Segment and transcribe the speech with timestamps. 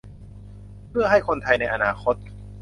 [0.89, 2.15] เพื่อให้คนไทยในอนาคต